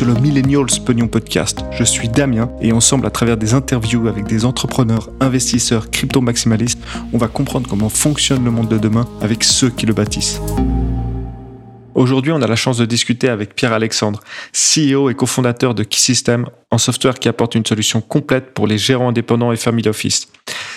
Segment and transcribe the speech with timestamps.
[0.00, 1.62] sur le Millennials Pognon Podcast.
[1.72, 6.78] Je suis Damien et ensemble, à travers des interviews avec des entrepreneurs, investisseurs, crypto-maximalistes,
[7.12, 10.40] on va comprendre comment fonctionne le monde de demain avec ceux qui le bâtissent.
[11.94, 14.20] Aujourd'hui, on a la chance de discuter avec Pierre Alexandre,
[14.54, 19.10] CEO et cofondateur de Keysystem, un software qui apporte une solution complète pour les gérants
[19.10, 20.28] indépendants et family office.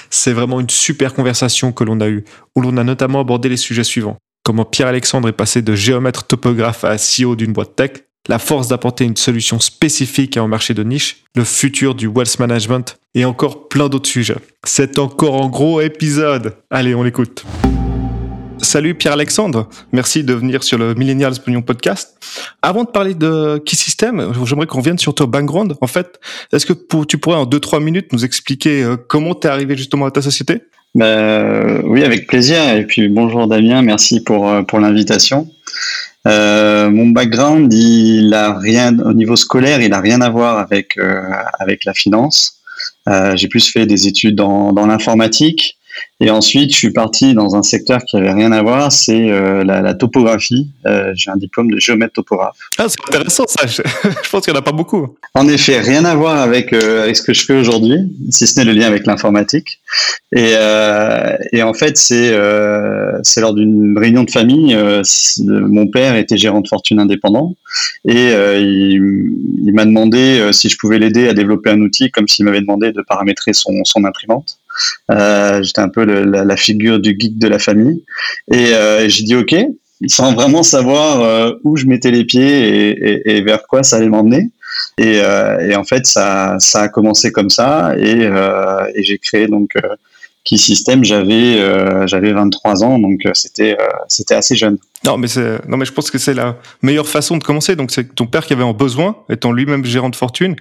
[0.09, 2.25] C'est vraiment une super conversation que l'on a eue,
[2.57, 4.17] où l'on a notamment abordé les sujets suivants.
[4.43, 7.91] Comment Pierre Alexandre est passé de géomètre topographe à CEO d'une boîte tech,
[8.29, 12.39] la force d'apporter une solution spécifique à un marché de niche, le futur du wealth
[12.39, 14.37] management et encore plein d'autres sujets.
[14.63, 16.55] C'est encore un gros épisode.
[16.69, 17.43] Allez, on l'écoute.
[18.61, 22.15] Salut Pierre-Alexandre, merci de venir sur le Millennials Pognon Podcast.
[22.61, 25.75] Avant de parler de Key System, j'aimerais qu'on vienne sur ton background.
[25.81, 26.17] En fait,
[26.53, 30.05] est-ce que tu pourrais en 2-3 minutes nous expliquer euh, comment tu es arrivé justement
[30.05, 30.61] à ta société?
[30.95, 32.57] Bah, Oui, avec plaisir.
[32.73, 35.49] Et puis bonjour Damien, merci pour, euh, pour l'invitation.
[36.25, 40.97] Euh, mon background, il a rien au niveau scolaire, il a rien à voir avec
[40.97, 41.21] euh,
[41.59, 42.59] avec la finance.
[43.09, 45.77] Euh, j'ai plus fait des études dans, dans l'informatique.
[46.19, 49.63] Et ensuite, je suis parti dans un secteur qui avait rien à voir, c'est euh,
[49.65, 50.69] la, la, topographie.
[50.85, 52.55] Euh, j'ai un diplôme de géomètre topographe.
[52.77, 53.67] Ah, c'est intéressant ça.
[53.67, 55.17] Je, pense qu'il n'y en a pas beaucoup.
[55.33, 57.97] En effet, rien à voir avec, euh, avec ce que je fais aujourd'hui,
[58.29, 59.81] si ce n'est le lien avec l'informatique.
[60.33, 60.53] Et,
[61.51, 62.33] et, en fait, c'est
[63.23, 64.75] c'est lors d'une réunion de famille.
[65.47, 67.55] mon père était gérant de fortune indépendant
[68.07, 69.33] et il,
[69.65, 72.91] il m'a demandé si je pouvais l'aider à développer un outil, comme s'il m'avait demandé
[72.91, 74.57] de paramétrer son, son imprimante.
[75.11, 78.03] Euh, J'étais un peu la, figure du geek de la famille.
[78.51, 79.55] Et euh, j'ai dit OK,
[80.07, 84.49] sans vraiment savoir euh, où je mettais les pieds et, vers quoi ça allait m'emmener.
[84.97, 87.95] Et, euh, en fait, ça, ça a commencé comme ça.
[87.97, 89.71] Et, euh, j'ai créé donc
[90.43, 91.03] Key System.
[91.03, 91.57] J'avais
[92.07, 93.77] j'avais 23 ans, donc c'était
[94.31, 94.77] assez jeune.
[95.05, 95.27] Non, mais
[95.67, 97.75] non, mais je pense que c'est la meilleure façon de commencer.
[97.75, 100.55] Donc c'est ton père qui avait en besoin, étant lui-même gérant de fortune,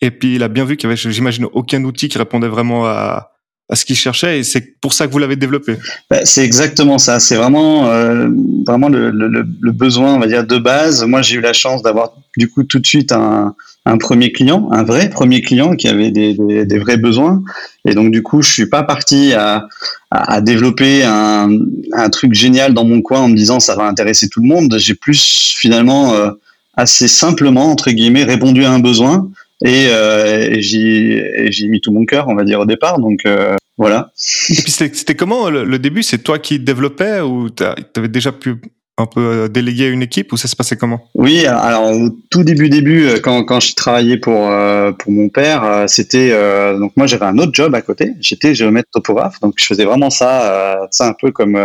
[0.00, 2.86] et puis il a bien vu qu'il y avait, j'imagine, aucun outil qui répondait vraiment
[2.86, 3.37] à
[3.70, 5.76] à ce qu'il cherchait et c'est pour ça que vous l'avez développé.
[6.10, 7.20] Bah, c'est exactement ça.
[7.20, 8.28] C'est vraiment euh,
[8.66, 11.04] vraiment le, le, le, besoin, on va dire, de base.
[11.04, 14.68] Moi, j'ai eu la chance d'avoir du coup tout de suite un, un, premier client,
[14.72, 17.42] un vrai premier client qui avait des, des, des, vrais besoins.
[17.84, 19.66] Et donc du coup, je suis pas parti à,
[20.10, 21.50] à, à développer un,
[21.92, 24.76] un, truc génial dans mon coin en me disant ça va intéresser tout le monde.
[24.78, 26.30] J'ai plus finalement euh,
[26.74, 29.28] assez simplement entre guillemets répondu à un besoin
[29.64, 32.98] et, euh, et j'y mis tout mon cœur, on va dire au départ.
[32.98, 34.10] Donc euh, voilà.
[34.50, 36.02] Et puis c'était comment le, le début?
[36.02, 38.56] C'est toi qui développais ou tu avais déjà pu
[39.00, 41.08] un peu euh, déléguer à une équipe ou ça se passait comment?
[41.14, 45.28] Oui, alors au tout début début euh, quand quand je travaillais pour euh, pour mon
[45.28, 46.30] père, c'était
[46.76, 48.14] donc moi j'avais un autre job à côté.
[48.20, 51.56] J'étais géomètre topographe, donc je faisais vraiment ça, ça un peu comme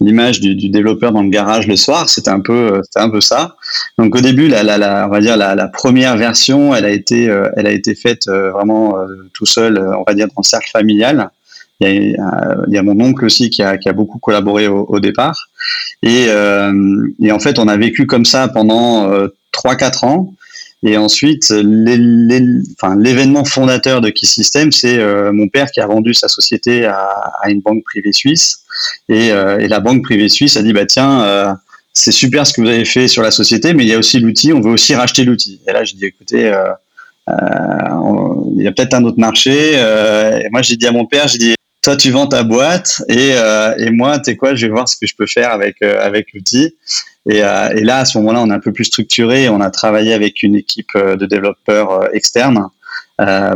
[0.00, 2.08] l'image du, développeur dans le garage le soir.
[2.08, 3.56] C'était un peu, c'était un peu ça.
[3.98, 6.90] Donc au début, la, la, la on va dire la, la, première version, elle a
[6.90, 7.24] été,
[7.56, 8.96] elle a été faite vraiment
[9.34, 11.30] tout seul, on va dire dans le cercle familial.
[11.80, 14.68] Il y, a, il y a, mon oncle aussi qui a, qui a beaucoup collaboré
[14.68, 15.48] au, au départ.
[16.02, 20.34] Et, euh, et, en fait, on a vécu comme ça pendant euh, 3-4 ans.
[20.82, 26.28] Et ensuite, l'événement fondateur de Key System, c'est euh, mon père qui a vendu sa
[26.28, 26.96] société à,
[27.42, 28.62] à une banque privée suisse.
[29.08, 31.52] Et, euh, et, la banque privée suisse a dit, bah tiens, euh,
[31.92, 34.20] c'est super ce que vous avez fait sur la société, mais il y a aussi
[34.20, 35.60] l'outil, on veut aussi racheter l'outil.
[35.66, 36.72] Et là, j'ai dit, écoutez, euh,
[38.56, 39.74] il y a peut-être un autre marché.
[39.74, 43.30] et moi, j'ai dit à mon père, j'ai dit, toi tu vends ta boîte et,
[43.78, 46.34] et moi tu sais quoi je vais voir ce que je peux faire avec avec
[46.34, 46.74] l'outil
[47.30, 50.12] et, et, là à ce moment-là on est un peu plus structuré on a travaillé
[50.12, 52.68] avec une équipe de développeurs externes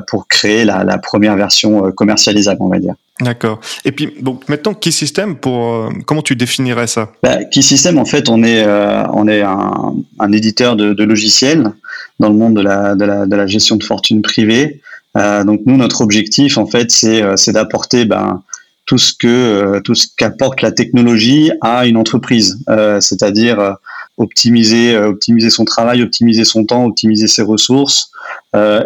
[0.09, 3.61] pour créer la, la, première version commercialisable on va dire D'accord.
[3.85, 7.13] Et puis, donc, maintenant, Key System, pour, comment tu définirais ça?
[7.23, 8.67] Bah, Key System, en fait, on est,
[9.13, 11.71] on est un, un éditeur de, de, logiciels
[12.19, 14.81] dans le monde de la, de la, de la gestion de fortune privée.
[15.17, 18.43] Euh, donc nous, notre objectif, en fait, c'est euh, d'apporter ben,
[18.87, 22.59] tout ce que euh, tout ce qu'apporte la technologie à une entreprise,
[23.01, 23.77] c'est-à-dire
[24.17, 28.11] optimiser optimiser son travail, optimiser son temps, optimiser ses ressources,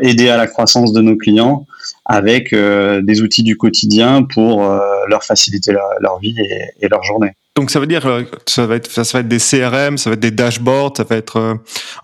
[0.01, 1.67] aider à la croissance de nos clients
[2.07, 4.63] avec des outils du quotidien pour
[5.09, 6.35] leur faciliter leur, vie
[6.81, 7.33] et leur journée.
[7.59, 10.15] Donc ça veut dire euh, ça va être ça va être des CRM, ça va
[10.15, 11.55] être des dashboards, ça va être euh,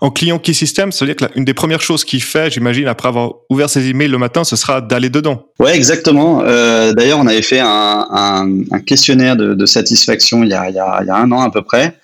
[0.01, 0.91] en client key system.
[0.91, 3.87] Ça veut dire que une des premières choses qu'il fait, j'imagine, après avoir ouvert ses
[3.87, 5.45] emails le matin, ce sera d'aller dedans.
[5.59, 6.41] Ouais, exactement.
[6.43, 8.49] Euh, D'ailleurs, on avait fait un,
[8.85, 11.97] questionnaire de, satisfaction il y, a, un an à peu près,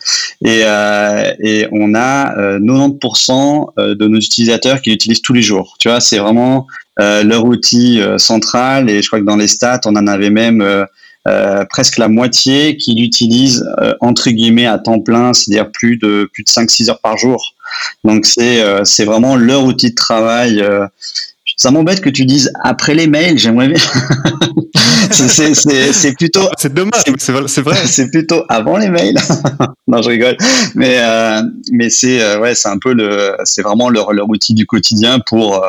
[0.46, 0.64] et,
[1.74, 5.76] on a 90% euh, de nos utilisateurs qui l'utilisent tous les jours.
[5.78, 6.68] Tu vois, c'est vraiment
[6.98, 10.86] leur outil central, et je crois que dans les stats, on en avait même
[11.70, 13.66] presque la moitié qui l'utilisent
[14.00, 17.54] entre guillemets à temps plein, c'est-à-dire plus de plus de 5-6 heures par jour.
[18.04, 20.64] Donc c'est c'est vraiment leur outil de travail
[21.62, 23.78] ça m'embête que tu dises après les mails, j'aimerais bien.
[25.12, 26.48] c'est plutôt.
[26.58, 27.76] C'est dommage, c'est vrai.
[27.86, 29.16] C'est plutôt avant les mails.
[29.88, 30.38] non, je rigole.
[30.74, 33.36] Mais, euh, mais c'est euh, ouais, c'est un peu le.
[33.44, 35.64] C'est vraiment leur, leur outil du quotidien pour.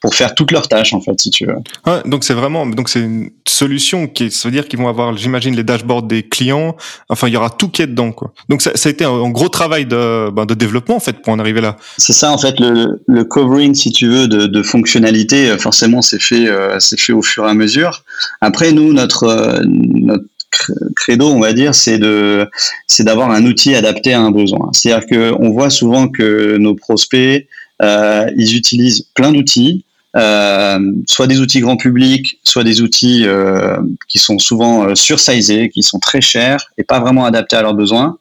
[0.00, 1.56] Pour faire toutes leurs tâches en fait si tu veux.
[1.86, 5.16] Ouais, donc c'est vraiment donc c'est une solution qui ça veut dire qu'ils vont avoir
[5.16, 6.76] j'imagine les dashboards des clients
[7.10, 8.32] enfin il y aura tout qui est dedans quoi.
[8.48, 11.32] Donc ça, ça a été un, gros travail de ben, de développement en fait pour
[11.32, 11.76] en arriver là.
[11.98, 16.00] C'est ça en fait le, le covering si tu veux de, de fonctionnalités euh, forcément
[16.00, 18.02] c'est fait euh, c'est fait au fur et à mesure.
[18.40, 20.24] Après nous notre euh, notre
[20.96, 22.48] credo, on va dire, c'est de,
[22.86, 24.70] c'est d'avoir un outil adapté à un besoin.
[24.72, 27.46] C'est-à-dire que on voit souvent que nos prospects,
[27.82, 33.76] euh, ils utilisent plein d'outils, soit des outils grand public, soit des outils euh,
[34.08, 37.74] qui sont souvent euh, sursizés, qui sont très chers et pas vraiment adaptés à leurs
[37.74, 38.18] besoins.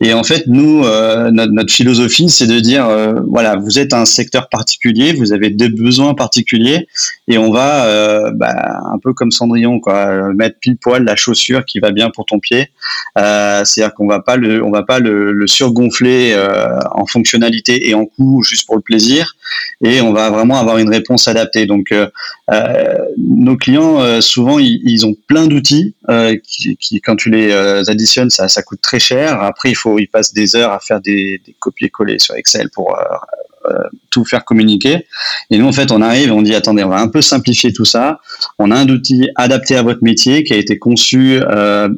[0.00, 4.04] Et en fait, nous, euh, notre, philosophie, c'est de dire, euh, voilà, vous êtes un
[4.04, 6.88] secteur particulier, vous avez des besoins particuliers,
[7.28, 11.78] et on va, bah, un peu comme Cendrillon, quoi, mettre pile poil la chaussure qui
[11.78, 12.70] va bien pour ton pied.
[13.16, 16.36] C'est-à-dire qu'on va pas le, on va pas le surgonfler
[16.92, 19.36] en fonctionnalité et en coût juste pour le plaisir,
[19.84, 21.66] et on va vraiment avoir une réponse s'adapter.
[21.66, 22.08] Donc, euh,
[22.50, 25.94] euh, nos clients, euh, souvent, ils, ont plein d'outils
[26.44, 27.52] qui, quand tu les
[27.88, 29.40] additionnes, ça, ça coûte très cher.
[29.42, 32.98] Après, il faut, ils passent des heures à faire des, copier-coller sur Excel pour
[34.10, 35.06] tout faire communiquer.
[35.50, 37.72] Et nous, en fait, on arrive et on dit, attendez, on va un peu simplifier
[37.72, 38.20] tout ça.
[38.58, 41.40] On a un outil adapté à votre métier qui a été conçu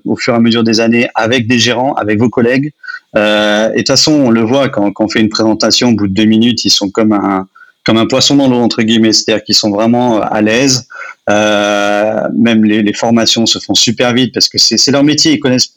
[0.04, 2.72] au fur et à mesure des années avec des gérants, avec vos collègues.
[3.16, 6.14] et de toute façon, on le voit quand, on fait une présentation, au bout de
[6.14, 7.48] deux minutes, ils sont comme un,
[7.84, 10.88] comme un poisson dans l'eau entre guillemets, c'est-à-dire qu'ils sont vraiment euh, à l'aise.
[11.30, 15.40] Euh, même les, les, formations se font super vite parce que c'est leur métier, ils
[15.40, 15.74] connaissent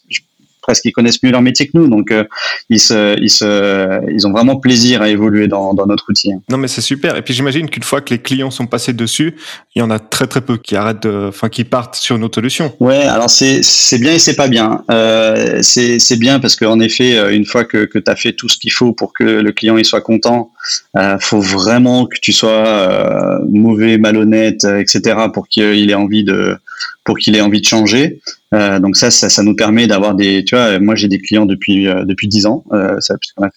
[0.68, 2.26] presque ils connaissent mieux leur métier que nous, donc euh,
[2.70, 6.34] ils, se, ils, se, ils ont vraiment plaisir à évoluer dans, dans notre outil.
[6.50, 7.16] Non, mais c'est super.
[7.16, 9.36] Et puis j'imagine qu'une fois que les clients sont passés dessus,
[9.76, 12.76] il y en a très très peu qui arrêtent, enfin qui partent sur notre solution.
[12.82, 14.84] Ouais, alors c'est c'est bien et c'est pas bien.
[14.92, 18.50] Euh, c'est bien parce qu'en effet, euh, une fois que, que tu as fait tout
[18.50, 20.52] ce qu'il faut pour que le client il soit content,
[20.98, 25.16] euh, faut vraiment que tu sois euh, mauvais, malhonnête, etc.
[25.34, 26.58] pour qu'il ait envie de
[27.04, 28.20] pour qu'il ait envie de changer.
[28.54, 31.88] Euh, donc ça, ça, nous permet d'avoir des, tu vois, moi j'ai des clients depuis
[31.88, 32.98] euh, depuis dix ans, euh,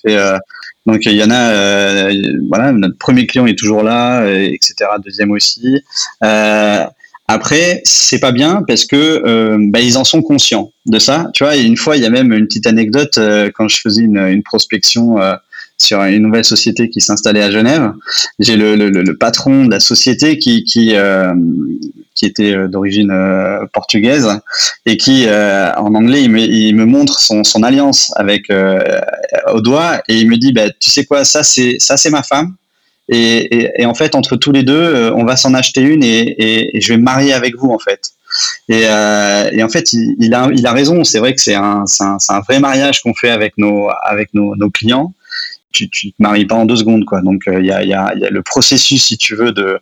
[0.07, 0.39] euh,
[0.87, 4.75] donc il y en a, euh, voilà, notre premier client est toujours là, etc.
[5.05, 5.83] Deuxième aussi.
[7.29, 11.31] après, c'est pas bien parce que bah, ils en sont conscients de ça.
[11.35, 13.19] Tu vois, une fois, il y a même une petite anecdote
[13.55, 15.19] quand je faisais une prospection
[15.82, 17.93] sur une nouvelle société qui s'installait à Genève.
[18.38, 21.32] J'ai le, patron de la société qui, euh,
[22.23, 24.29] était euh, d'origine euh, portugaise
[24.85, 26.31] et qui, en anglais, il
[26.77, 29.61] me, montre son, alliance avec au
[30.09, 32.55] et il me dit, bah, tu sais quoi, ça c'est ma femme.
[33.09, 36.99] Et, en fait, entre tous les deux, on va s'en acheter une et, je vais
[36.99, 38.12] me marier avec vous en fait.
[38.69, 41.05] Et, en fait, il, a, raison.
[41.05, 41.85] C'est vrai que c'est un,
[42.47, 43.91] vrai mariage qu'on fait avec nos
[44.73, 45.15] clients
[45.72, 47.20] tu, tu te maries pas en deux secondes, quoi.
[47.22, 49.78] Donc il y, a, y, a, y, a, le processus, si tu veux, de,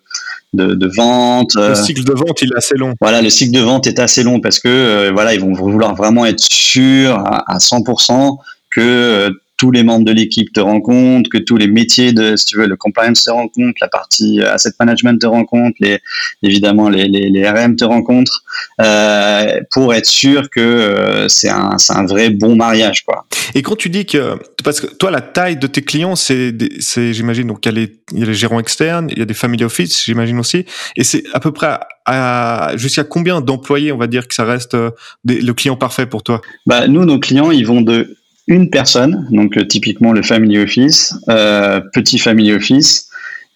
[0.53, 1.55] de, de vente.
[1.55, 2.95] Le cycle de vente, il est assez long.
[3.01, 6.27] Voilà, le cycle de vente est assez long parce que voilà, ils vont vouloir vraiment
[6.27, 8.39] être sûrs à, à 100%
[8.71, 12.59] que tous les membres de l'équipe te rencontrent, que tous les métiers de, si tu
[12.59, 15.99] veux, le compliance te rencontrent, la partie euh, asset management te rencontre, les,
[16.43, 18.45] évidemment les, les, les RM te rencontrent,
[18.81, 23.27] euh, pour être sûr que euh, c'est un, un vrai bon mariage, quoi.
[23.55, 26.55] Et quand tu dis que, parce que toi, la taille de tes clients, c'est,
[27.13, 29.25] j'imagine, donc il y, a les, il y a les gérants externes, il y a
[29.25, 30.65] des family office, j'imagine aussi,
[30.97, 34.77] et c'est à peu près à, jusqu'à combien d'employés, on va dire, que ça reste
[35.25, 36.41] le client parfait pour toi?
[36.65, 38.17] Bah, Nous, nos clients, ils vont de
[38.49, 43.05] une personne, donc euh, typiquement le family office, euh, petit family office.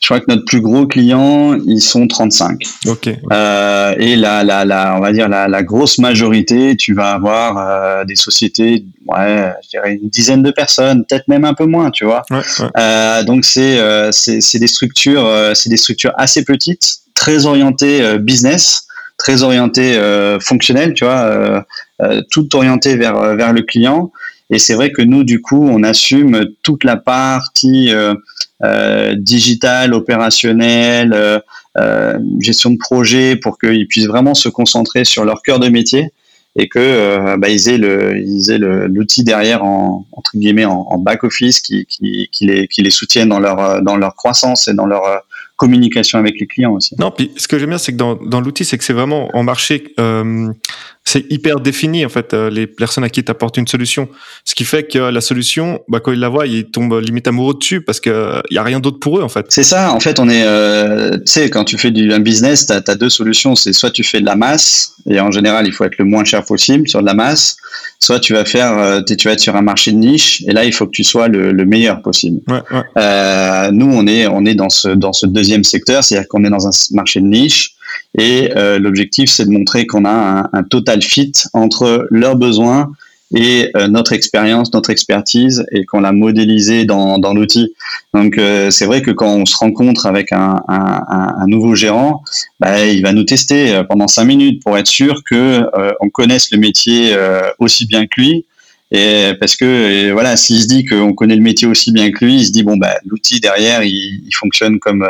[0.01, 2.61] Je crois que notre plus gros client, ils sont 35.
[2.87, 3.09] Ok.
[3.33, 7.57] Euh, et la, la, la, on va dire la, la grosse majorité, tu vas avoir
[7.57, 11.93] euh, des sociétés, ouais, je dirais une dizaine de personnes, peut-être même un peu moins,
[11.93, 12.25] tu vois.
[12.31, 13.25] Ouais, ouais.
[13.25, 13.79] Donc c'est
[14.11, 19.97] c'est des structures, c'est des structures assez petites, très orientées business, très orientées
[20.41, 21.65] fonctionnelles, tu vois,
[22.33, 24.11] tout orienté vers vers le client.
[24.51, 28.15] Et c'est vrai que nous, du coup, on assume toute la partie euh,
[28.63, 31.43] euh, digitale, opérationnelle,
[31.79, 36.13] euh, gestion de projet, pour qu'ils puissent vraiment se concentrer sur leur cœur de métier
[36.55, 37.79] et que bah, ils aient
[38.23, 42.83] ils aient l'outil derrière en entre guillemets en, back office qui, qui, qui les qui
[42.83, 45.23] les soutiennent dans leur dans leur croissance et dans leur
[45.57, 46.95] communication avec les clients aussi.
[46.99, 49.35] Non, puis ce que j'aime bien, c'est que dans, dans l'outil, c'est que c'est vraiment
[49.35, 49.95] en marché
[51.05, 54.09] c'est hyper défini en fait euh, les personnes à qui tu apportes une solution.
[54.45, 57.55] Ce qui fait que la solution, bah, quand ils la voient, ils tombent limite amoureux
[57.55, 59.47] dessus parce qu'il n'y a rien d'autre pour eux en fait.
[59.49, 62.67] C'est ça, en fait, on est, euh, tu sais, quand tu fais du, un business,
[62.67, 63.57] tu as, deux solutions.
[63.57, 66.25] C'est soit tu fais de la masse, et en général, il faut être le moins
[66.25, 67.57] cher possible sur de la masse,
[67.99, 70.65] soit tu vas faire, euh, tu vas être sur un marché de niche, et là,
[70.65, 72.41] il faut que tu sois le, le meilleur possible.
[72.49, 72.83] Ouais, ouais.
[72.97, 76.51] Euh, nous, on est, on est dans ce, dans ce deuxième secteur, c'est-à-dire qu'on est
[76.51, 77.75] dans un marché de niche
[78.19, 82.93] et euh, l'objectif, c'est de montrer qu'on a un, total fit entre leurs besoins
[83.35, 87.73] et euh, notre expérience, notre expertise, et qu'on l'a modélisé dans, dans l'outil.
[88.13, 90.61] Donc euh, c'est vrai que quand on se rencontre avec un,
[91.47, 92.23] nouveau gérant,
[92.61, 95.63] bah, il va nous tester pendant cinq minutes pour être sûr que
[96.01, 97.17] on connaisse le métier
[97.59, 98.45] aussi bien que lui.
[98.95, 102.37] Et parce que voilà, s'il se dit qu'on connaît le métier aussi bien que lui,
[102.37, 105.07] il se dit bon bah l'outil derrière, il fonctionne comme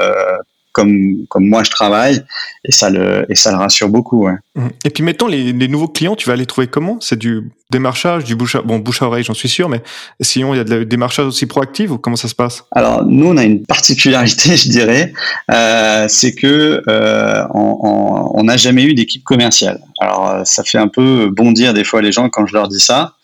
[0.72, 2.22] comme comme moi je travaille
[2.64, 4.26] et ça le et ça le rassure beaucoup.
[4.26, 4.34] Ouais.
[4.54, 4.68] Mmh.
[4.84, 6.98] Et puis mettons les, les, nouveaux clients, tu vas les trouver comment?
[7.00, 9.82] C'est du démarchage, du bouche à, bon bouche à oreille, j'en suis sûr, mais
[10.20, 12.64] sinon il y a de la démarchage aussi proactif ou comment ça se passe?
[12.72, 15.12] Alors nous on a une particularité, je dirais,
[15.50, 19.80] euh, c'est que euh, on n'a jamais eu d'équipe commerciale.
[20.00, 22.80] Alors euh, ça fait un peu bondir des fois les gens quand je leur dis
[22.80, 23.14] ça.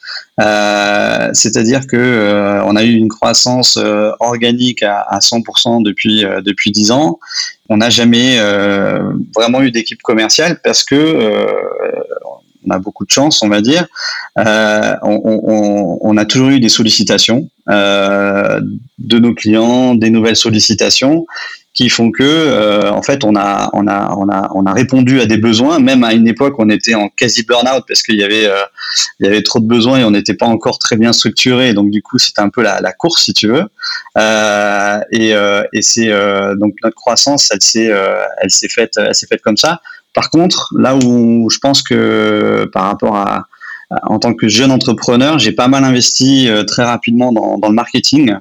[0.40, 6.25] Euh, c'est-à-dire que euh, on a eu une croissance euh, organique à, à 100% depuis
[6.45, 7.18] depuis 10 ans.
[7.68, 8.38] On n'a jamais
[9.35, 11.47] vraiment eu d'équipe commerciale parce que
[12.66, 13.87] on a beaucoup de chance, on va dire.
[14.37, 21.27] On, a toujours eu des sollicitations de nos clients, des nouvelles sollicitations
[21.79, 25.21] qui font que, euh, en fait, on a, on a, on a, on a répondu
[25.21, 25.79] à des besoins.
[25.79, 28.65] Même à une époque, on était en quasi burn-out parce qu'il y avait, euh,
[29.21, 31.75] y avait trop de besoins et on n'était pas encore très bien structuré.
[31.75, 33.63] Donc du coup, c'était un peu la, course, si tu veux.
[34.17, 36.11] Euh, et, euh, et c'est
[36.57, 37.93] donc notre croissance, elle s'est,
[38.41, 39.81] elle faite, elle s'est faite comme ça.
[40.15, 43.45] Par contre, là où je pense que par rapport à,
[44.02, 48.37] en tant que jeune entrepreneur, j'ai pas mal investi très rapidement dans, dans le marketing.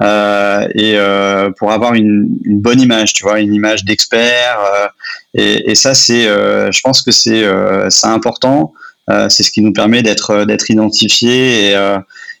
[0.00, 4.58] Euh, et euh, pour avoir une, une, bonne image, tu vois, une image d'expert.
[4.58, 4.88] Euh,
[5.34, 7.44] et, et, ça, c'est, je pense que c'est,
[7.90, 8.72] c'est important.
[9.28, 11.96] c'est ce qui nous permet d'être, d'être identifié et,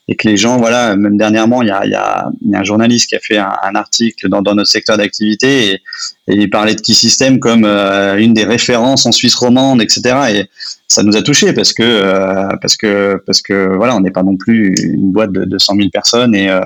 [0.08, 2.64] et que les gens, voilà, même dernièrement, il y a, y a, y a un
[2.64, 5.82] journaliste qui a fait un, un article dans, dans, notre secteur d'activité et,
[6.30, 10.16] et, il parlait de Key System comme une des références en Suisse romande, etc.
[10.34, 10.48] Et
[10.90, 14.24] ça nous a touché parce que euh, parce que parce que voilà, on n'est pas
[14.24, 16.60] non plus une boîte de, de 100 000 personnes et euh,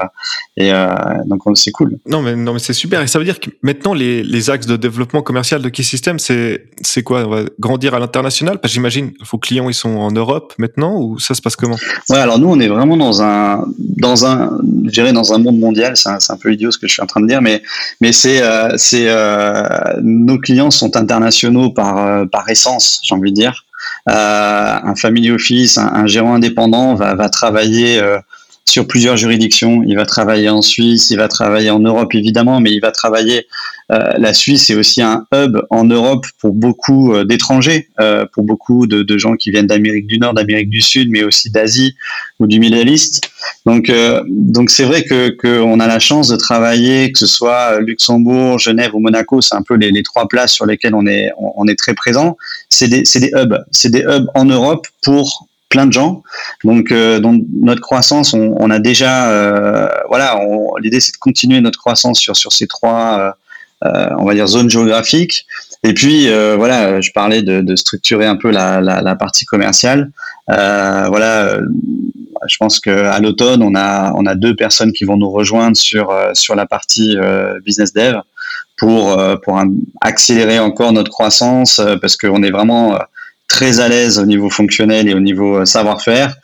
[0.56, 0.87] et euh,
[1.26, 1.99] donc c'est cool.
[2.06, 3.02] Non mais non mais c'est super.
[3.02, 6.18] Et ça veut dire que maintenant les, les axes de développement commercial de Key System
[6.18, 7.26] c'est c'est quoi?
[7.26, 8.61] On va grandir à l'international?
[8.61, 11.76] Parce que j'imagine vos clients ils sont en Europe maintenant ou ça se passe comment?
[12.09, 15.59] Ouais alors nous on est vraiment dans un dans un je dirais dans un monde
[15.59, 15.99] mondial.
[15.99, 17.62] C'est un, un, peu idiot ce que je suis en train de dire mais
[18.00, 18.40] mais c'est
[18.78, 19.06] c'est
[20.02, 23.64] nos clients sont internationaux par par essence j'ai envie de dire.
[24.08, 28.18] Euh, un family office, un, gérant indépendant va, va travailler euh,
[28.68, 29.83] sur plusieurs juridictions.
[29.87, 33.47] Il va travailler en Suisse, il va travailler en Europe évidemment, mais il va travailler.
[33.92, 38.44] Euh, la Suisse est aussi un hub en Europe pour beaucoup euh, d'étrangers, euh, pour
[38.44, 41.94] beaucoup de, de, gens qui viennent d'Amérique du Nord, d'Amérique du Sud, mais aussi d'Asie
[42.40, 43.21] ou du Middle East.
[43.66, 47.78] Donc, euh, donc c'est vrai que qu'on a la chance de travailler, que ce soit
[47.80, 51.52] Luxembourg, Genève ou Monaco, c'est un peu les, trois places sur lesquelles on est on,
[51.56, 52.38] on est très présent.
[52.71, 56.23] C'est des, des hubs, c'est des hubs en Europe pour plein de gens.
[56.62, 57.21] Donc, euh,
[57.61, 60.38] notre croissance, on, a déjà, euh, voilà,
[60.80, 63.37] l'idée c'est de continuer notre croissance sur sur ces trois,
[63.85, 65.47] euh, on va dire zones géographiques.
[65.83, 70.11] Et puis voilà, je parlais de, structurer un peu la, la, la partie commerciale.
[70.49, 71.59] voilà,
[72.47, 76.14] je pense qu'à l'automne, on a on a deux personnes qui vont nous rejoindre sur
[76.35, 77.16] sur la partie
[77.64, 78.21] business dev
[78.76, 79.61] pour pour
[80.00, 82.99] accélérer encore notre croissance parce qu'on est vraiment
[83.54, 86.34] très à l'aise au niveau fonctionnel et au niveau euh, savoir-faire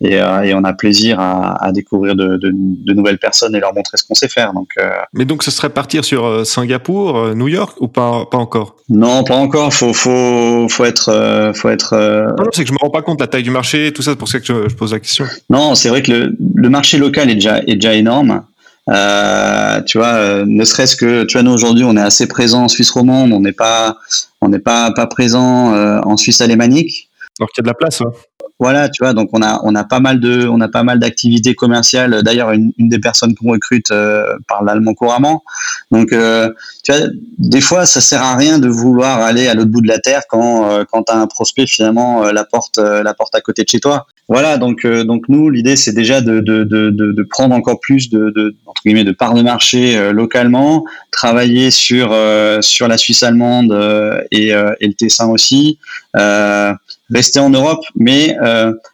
[0.00, 3.60] et, euh, et, on a plaisir à, à découvrir de, de, de, nouvelles personnes et
[3.60, 4.52] leur montrer ce qu'on sait faire.
[4.52, 4.88] Donc, euh...
[5.12, 8.76] Mais donc ce serait partir sur euh, Singapour, New York ou pas, pas encore?
[8.88, 9.74] Non, pas encore.
[9.74, 11.96] Faut, faut, faut être, faut être.
[12.38, 14.12] Non, c'est que je me rends pas compte de la taille du marché, tout ça.
[14.12, 15.26] C'est pour ça que je, je pose la question.
[15.48, 18.42] Non, c'est vrai que le, le marché local est déjà, est déjà énorme.
[18.90, 22.64] Euh, tu vois, euh, ne serait-ce que, tu vois, nous aujourd'hui, on est assez présent
[22.64, 23.98] en Suisse romande, on n'est pas,
[24.40, 27.08] on n'est pas pas présent euh, en Suisse alémanique.
[27.38, 28.00] Donc il y a de la place.
[28.00, 28.12] Hein.
[28.60, 30.98] Voilà, tu vois, donc on a on a pas mal de on a pas mal
[30.98, 32.22] d'activités commerciales.
[32.22, 35.42] D'ailleurs, une, une, des personnes qu'on recrute euh, parle l'allemand couramment.
[35.90, 36.50] Donc, euh,
[36.84, 37.06] tu vois,
[37.38, 40.22] des fois, ça sert à rien de vouloir aller à l'autre bout de la terre
[40.28, 43.80] quand euh, quand as un prospect finalement la porte la porte à côté de chez
[43.80, 44.06] toi.
[44.32, 48.30] Voilà, donc donc nous, l'idée c'est déjà de, de, de, de, prendre encore plus de,
[48.30, 52.16] de entre guillemets de part de marché localement, travailler sur
[52.60, 53.76] sur la Suisse allemande
[54.30, 55.78] et, et le Tessin aussi.
[57.10, 58.36] Euh, rester en Europe, mais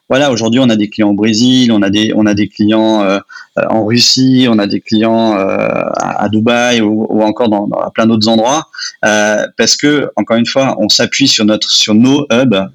[0.08, 3.06] voilà, aujourd'hui, on a des clients au Brésil, on a des, on a des clients
[3.56, 8.68] en Russie, on a des clients à, Dubaï ou, encore dans, dans, plein d'autres endroits,
[9.02, 12.68] parce que encore une fois, on s'appuie sur notre, sur nos hubs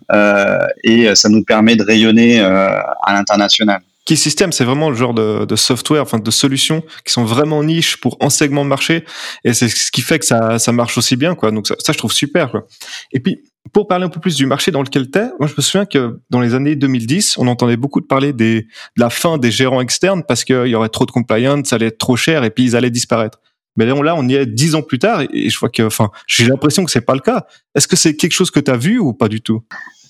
[0.84, 3.82] et ça nous permet de rayonner à l'international.
[4.06, 7.64] Key System, c'est vraiment le genre de, de, software, enfin de solutions qui sont vraiment
[7.64, 9.06] niches pour un segment de marché,
[9.44, 11.52] et c'est ce qui fait que ça, ça marche aussi bien, quoi.
[11.52, 12.66] Donc ça, ça je trouve super, quoi.
[13.12, 13.42] Et puis
[13.74, 16.20] pour parler un peu plus du marché dans lequel t'es, moi je me souviens que
[16.30, 18.66] dans les années 2010, on entendait beaucoup de parler de
[18.98, 21.98] la fin des gérants externes parce qu'il y aurait trop de compliance, ça allait être
[21.98, 23.40] trop cher et puis ils allaient disparaître.
[23.78, 26.46] Mais là, on y est dix ans plus tard et je vois que, enfin, j'ai
[26.46, 27.46] l'impression que c'est pas le cas.
[27.74, 29.64] Est-ce que c'est quelque chose que tu as vu ou pas du tout?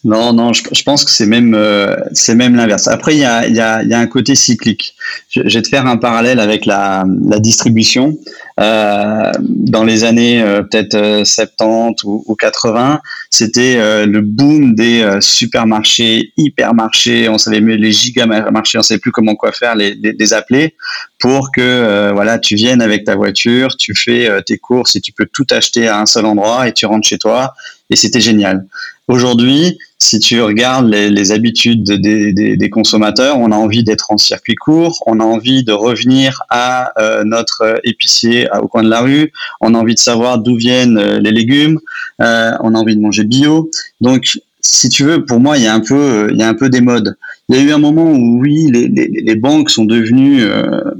[0.03, 1.95] Non, non, je, pense que c'est même euh,
[2.35, 2.87] même l'inverse.
[2.87, 4.95] Après, il y a, y, a, y a un côté cyclique.
[5.29, 8.17] Je, vais te faire un parallèle avec la, la distribution.
[8.59, 15.07] Euh, dans les années euh, peut-être 70 ou, ou 80, c'était euh, le boom des
[15.19, 17.29] supermarchés, hypermarchés.
[17.29, 20.75] On savait mieux les gigamarchés, on savait plus comment quoi faire, les, les, les appeler
[21.19, 25.27] pour que voilà, tu viennes avec ta voiture, tu fais tes courses et tu peux
[25.31, 27.53] tout acheter à un seul endroit et tu rentres chez toi.
[27.91, 28.65] Et c'était génial.
[29.09, 35.03] Aujourd'hui, si tu regardes les, habitudes des, consommateurs, on a envie d'être en circuit court,
[35.05, 39.75] on a envie de revenir à euh, notre épicier au coin de la rue, on
[39.75, 41.79] a envie de savoir d'où viennent euh, les légumes,
[42.21, 43.69] euh, on a envie de manger bio.
[43.99, 46.53] Donc, si tu veux, pour moi, il y a un peu, il y a un
[46.53, 47.17] peu des modes.
[47.51, 50.41] Il y a eu un moment où oui, les, banques sont devenues,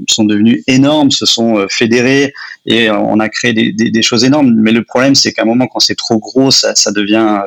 [0.06, 2.34] sont devenues énormes, se sont fédérées
[2.66, 4.52] et on a créé des, choses énormes.
[4.54, 7.40] Mais le problème, c'est qu'à un moment, quand c'est trop gros, ça, devient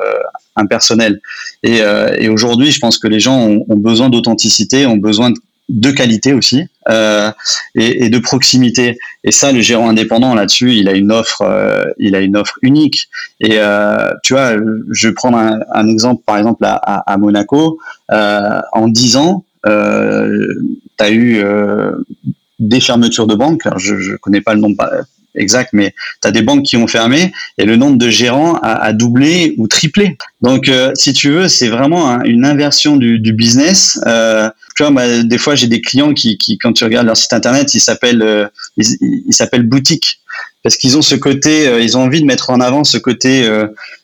[0.56, 1.20] impersonnel.
[1.62, 5.32] Et, euh, aujourd'hui, je pense que les gens ont, besoin d'authenticité, ont besoin
[5.68, 7.32] de qualité aussi euh,
[7.74, 8.96] et, de proximité.
[9.24, 12.58] Et ça, le gérant indépendant là-dessus, il a une offre, euh, il a une offre
[12.62, 13.08] unique.
[13.40, 14.52] Et euh, tu vois,
[14.90, 17.78] je vais prendre un, exemple, par exemple à, à, Monaco.
[18.10, 21.44] En 10 ans, tu as eu
[22.60, 23.62] des fermetures de banques.
[23.78, 24.88] je ne connais pas le nombre
[25.34, 28.92] exact, mais tu as des banques qui ont fermé et le nombre de gérants a,
[28.92, 30.16] doublé ou triplé.
[30.40, 33.98] Donc, si tu veux, c'est vraiment une inversion du, business.
[34.76, 37.80] Tu vois, des fois, j'ai des clients qui, quand tu regardes leur site internet, ils
[37.80, 40.20] s'appellent, euh, ils s'appellent boutique
[40.62, 43.48] parce qu'ils ont ce côté, ils ont envie de mettre en avant ce côté,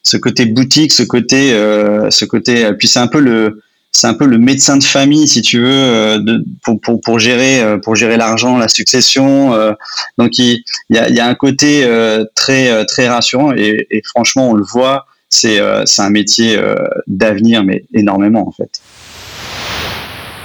[0.04, 2.70] ce côté boutique, ce côté, ce côté.
[2.78, 3.60] Puis c'est un peu le
[3.92, 7.60] c'est un peu le médecin de famille, si tu veux, euh, pour, pour, pour, gérer
[7.60, 9.54] euh, pour gérer l'argent, la succession.
[9.54, 9.72] Euh.
[10.16, 11.86] donc il, y, a, il y a un côté
[12.34, 16.58] très très rassurant et, et, franchement on le voit, c'est c'est un métier
[17.06, 18.80] d'avenir, mais énormément en fait.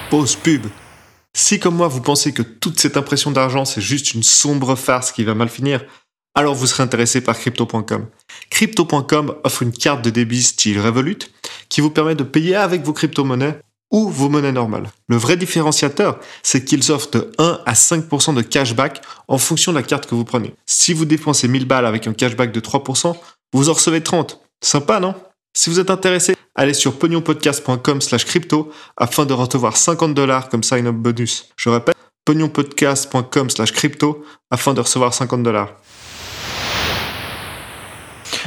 [0.10, 0.66] Pause pub.
[1.36, 5.12] Si comme moi vous pensez que toute cette impression d'argent c'est juste une sombre farce
[5.12, 5.84] qui va mal finir,
[6.34, 8.08] alors vous serez intéressé par crypto.com.
[8.50, 11.20] Crypto.com offre une carte de débit style Revolut
[11.68, 13.60] qui vous permet de payer avec vos crypto-monnaies
[13.92, 14.92] ou vos monnaies normales.
[15.10, 19.78] Le vrai différenciateur, c'est qu'ils offrent de 1 à 5% de cashback en fonction de
[19.78, 20.54] la carte que vous prenez.
[20.66, 23.14] Si vous dépensez 1000 balles avec un cashback de 3%,
[23.54, 24.40] vous en recevez 30.
[24.62, 25.16] Sympa, non?
[25.58, 30.62] Si vous êtes intéressé, allez sur pognonpodcast.com slash crypto afin de recevoir 50 dollars comme
[30.62, 31.50] sign-up bonus.
[31.58, 35.74] Je répète, pognonpodcast.com slash crypto afin de recevoir 50 dollars.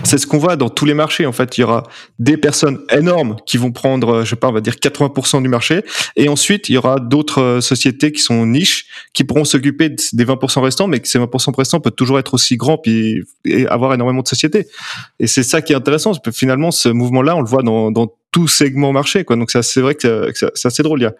[0.05, 1.27] C'est ce qu'on voit dans tous les marchés.
[1.27, 1.85] En fait, il y aura
[2.19, 5.83] des personnes énormes qui vont prendre, je sais pas, on va dire 80% du marché,
[6.17, 10.25] et ensuite il y aura d'autres euh, sociétés qui sont niches qui pourront s'occuper des
[10.25, 13.95] 20% restants, mais que ces 20% restants peuvent toujours être aussi grands puis et avoir
[13.95, 14.67] énormément de sociétés.
[15.19, 16.13] Et c'est ça qui est intéressant.
[16.33, 19.25] Finalement, ce mouvement-là, on le voit dans, dans tout segment marché.
[19.25, 19.37] Quoi.
[19.37, 21.01] Donc c'est vrai que, c'est assez drôle.
[21.01, 21.15] Il y a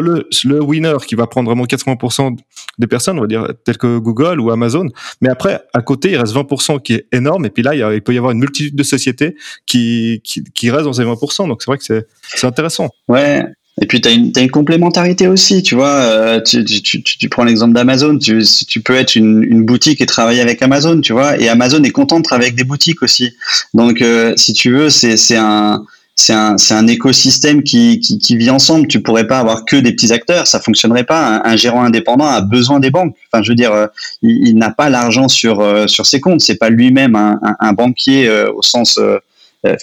[0.00, 2.36] le, le winner qui va prendre vraiment 80%
[2.78, 4.88] des personnes, on va dire, tel que Google ou Amazon.
[5.20, 7.44] Mais après, à côté, il reste 20% qui est énorme.
[7.46, 10.84] Et puis là, il, peut y avoir une multitude de sociétés qui, qui, qui restent
[10.84, 11.48] dans ces 20%.
[11.48, 12.88] Donc c'est vrai que c'est intéressant.
[13.08, 13.44] Ouais.
[13.82, 15.94] Et puis, tu as, une, une complémentarité aussi, tu vois.
[15.94, 18.16] Euh, tu, tu, tu, tu, prends l'exemple d'Amazon.
[18.18, 21.36] Tu, tu peux être une, une, boutique et travailler avec Amazon, tu vois.
[21.40, 23.34] Et Amazon est content de travailler avec des boutiques aussi.
[23.74, 25.84] Donc, euh, si tu veux, c'est un
[26.16, 28.86] c'est un, un, écosystème qui, qui, qui, vit ensemble.
[28.86, 31.42] Tu pourrais pas avoir que des petits acteurs, ça fonctionnerait pas.
[31.44, 33.16] Un, gérant indépendant a besoin des banques.
[33.32, 33.86] Enfin, je veux dire, euh,
[34.22, 36.40] il, n'a pas l'argent sur euh, sur ses comptes.
[36.40, 38.98] C'est pas lui-même un, un, banquier euh, au sens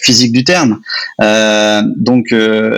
[0.00, 0.78] physique du terme.
[1.18, 2.32] donc,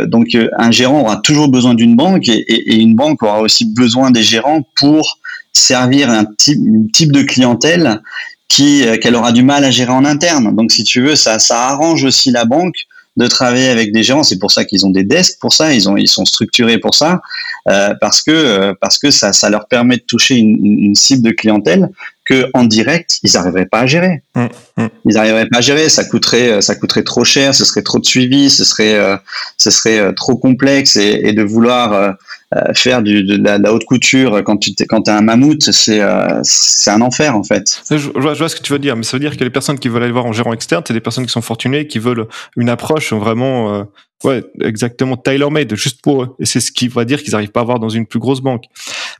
[0.07, 4.11] donc, un gérant aura toujours besoin d'une banque et, et, une banque aura aussi besoin
[4.11, 5.19] des gérants pour
[5.53, 6.59] servir un type,
[6.95, 8.01] type de clientèle
[8.49, 10.57] qui qu'elle aura du mal à gérer en interne.
[10.57, 12.87] Donc, si tu veux, ça, ça arrange aussi la banque
[13.17, 14.23] de travailler avec des gens.
[14.23, 15.73] C'est pour ça qu'ils ont des desks pour ça.
[15.73, 17.21] Ils ont, ils sont structurés pour ça,
[17.69, 21.23] euh, parce que euh, parce que ça, ça leur permet de toucher une, une, cible
[21.23, 21.91] de clientèle
[22.25, 24.23] que en direct, ils n'arriveraient pas à gérer.
[24.35, 24.47] Mmh,
[24.79, 24.87] mmh.
[25.07, 25.89] Ils n'arriveraient pas à gérer.
[25.89, 27.55] Ça coûterait, ça coûterait trop cher.
[27.55, 28.51] Ce serait trop de suivi.
[28.51, 29.17] Ce serait, euh,
[29.59, 32.17] ce serait trop complexe et, et de vouloir
[32.55, 36.01] euh, faire du, de, la, haute couture quand tu es, quand as un mammouth, c'est
[36.01, 37.83] euh, c'est un enfer en fait.
[37.91, 39.43] Je, je, vois, je, vois, ce que tu veux dire, mais ça veut dire que
[39.43, 41.89] les personnes qui veulent aller voir en gérant externe, c'est des personnes qui sont fortunées,
[41.89, 43.85] qui veulent une approche vraiment, euh,
[44.23, 46.37] ouais, exactement tailor-made, juste pour eux.
[46.39, 48.41] Et c'est ce qui va dire qu'ils n'arrivent pas à avoir dans une plus grosse
[48.41, 48.67] banque.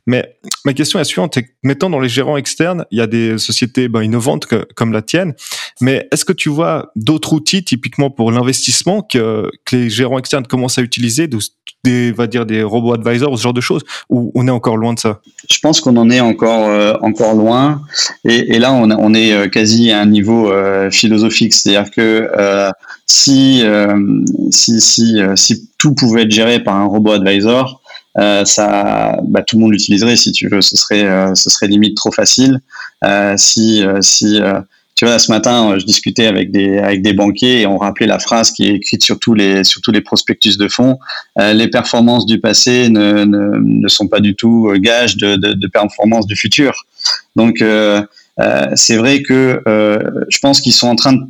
[0.07, 3.37] Mais ma question est suivante, c'est mettons dans les gérants externes, il y a des
[3.37, 5.33] sociétés ben, innovantes comme la tienne,
[5.81, 10.77] mais est-ce que tu vois d'autres outils typiquement pour l'investissement que, les gérants externes commencent
[10.77, 11.27] à utiliser,
[11.83, 14.93] des, va dire des robots advisors ce genre de choses, ou on est encore loin
[14.93, 15.21] de ça?
[15.49, 17.81] Je pense qu'on en est encore euh, encore loin,
[18.23, 22.29] et, là on, on, est euh, quasi à un niveau euh, philosophique, c'est-à-dire que
[23.07, 23.63] si,
[24.51, 27.81] si si si tout pouvait être géré par un robot advisor,
[28.17, 30.61] ça, bah, tout le monde l'utiliserait si tu veux.
[30.61, 32.61] Ce serait, ce serait limite trop facile.
[33.37, 34.39] si, si
[34.95, 38.07] tu vois, ce matin, euh, je discutais avec des, avec des banquiers et on rappelait
[38.07, 40.97] la phrase qui est écrite sur tous les, sur tous les prospectus de fonds.
[41.37, 45.35] Euh, les performances du passé ne, ne, ne, sont pas du tout euh, gages de,
[45.35, 46.85] de, de performances du futur.
[47.35, 48.01] Donc, euh,
[48.39, 49.99] euh, c'est vrai que euh,
[50.29, 51.21] je pense qu'ils sont en train de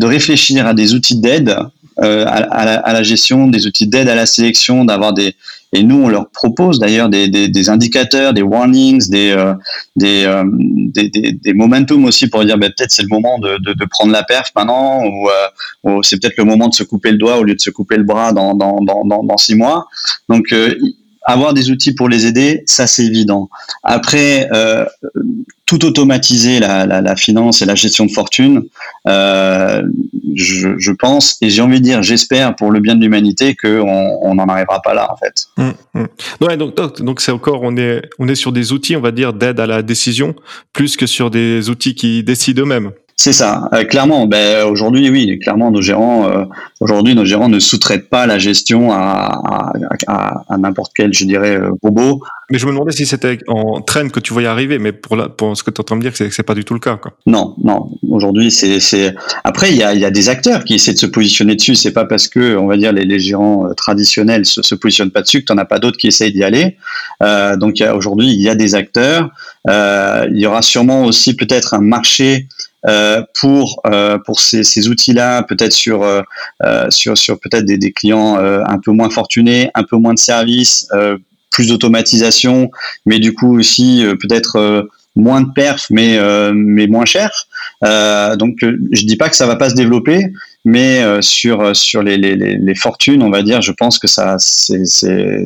[0.00, 1.56] réfléchir à des outils d'aide
[2.02, 5.34] euh, à, la, à, la, gestion, des outils d'aide à la sélection, d'avoir des
[5.72, 9.54] et nous on leur propose d'ailleurs des, des, des, indicateurs, des warnings, des euh,
[9.96, 13.72] des, euh, des, des, momentum aussi pour dire ben, peut-être c'est le moment de, de,
[13.72, 15.48] de, prendre la perf maintenant ou, euh,
[15.84, 17.96] ou c'est peut-être le moment de se couper le doigt au lieu de se couper
[17.96, 19.86] le bras dans dans dans, dans, six mois.
[20.28, 20.52] Donc
[21.26, 23.50] avoir des outils pour les aider, ça c'est évident.
[23.82, 24.86] Après, euh,
[25.66, 28.62] tout automatiser la, la, finance et la gestion de fortune,
[29.08, 29.82] euh,
[30.34, 34.46] je, pense, et j'ai envie de dire, j'espère pour le bien de l'humanité qu'on n'en
[34.46, 35.48] arrivera pas là en fait.
[35.56, 36.44] Mmh, mmh.
[36.44, 39.32] Ouais, donc donc c'est encore on est on est sur des outils, on va dire,
[39.32, 40.36] d'aide à la décision,
[40.72, 42.92] plus que sur des outils qui décident eux-mêmes.
[43.18, 44.26] C'est ça, euh, clairement.
[44.26, 46.44] Ben, aujourd'hui, oui, clairement, nos gérants, euh,
[46.80, 49.72] aujourd'hui, nos gérants ne sous-traitent pas la gestion à, à,
[50.06, 52.20] à, à n'importe quel, je dirais, euh, robot.
[52.50, 55.30] Mais je me demandais si c'était en traîne que tu voyais arriver, mais pour, la,
[55.30, 56.80] pour ce que tu es en train de dire, c'est, c'est pas du tout le
[56.80, 56.96] cas.
[56.96, 57.12] Quoi.
[57.24, 57.90] Non, non.
[58.08, 59.14] Aujourd'hui, c'est, c'est.
[59.44, 61.74] Après, il y a, y a des acteurs qui essaient de se positionner dessus.
[61.74, 65.22] C'est pas parce que, on va dire, les, les gérants traditionnels se, se positionnent pas
[65.22, 66.76] dessus que t'en as pas d'autres qui essayent d'y aller.
[67.22, 69.30] Euh, donc, aujourd'hui, il y a des acteurs.
[69.68, 72.75] Euh, il y aura sûrement aussi peut-être un marché euh,
[73.34, 76.22] pour euh, pour ces, ces outils-là, peut-être sur euh,
[76.90, 80.88] sur sur peut-être des, des clients un peu moins fortunés, un peu moins de services,
[81.50, 82.70] plus d'automatisation,
[83.04, 86.18] mais du coup aussi peut-être moins de perf, mais
[86.52, 87.30] mais moins cher.
[87.82, 90.26] donc je dis pas que ça va pas se développer,
[90.64, 94.84] mais sur sur les, les, les fortunes, on va dire, je pense que ça c'est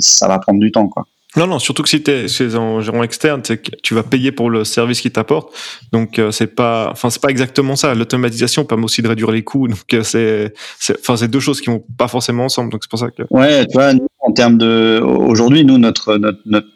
[0.00, 1.06] ça va prendre du temps quoi.
[1.36, 4.02] Non, non, surtout que si tu es chez un gérant externe, c'est que tu vas
[4.02, 5.54] payer pour le service qu'il t'apporte.
[5.92, 7.94] Donc, euh, c'est pas, enfin, c'est pas exactement ça.
[7.94, 9.68] L'automatisation permet aussi de réduire les coûts.
[9.68, 10.52] Donc, euh, c'est,
[11.00, 12.72] enfin, c'est deux choses qui vont pas forcément ensemble.
[12.72, 13.22] Donc, c'est pour ça que.
[13.30, 16.66] Ouais, tu vois, en termes de, aujourd'hui, nous, notre, notre,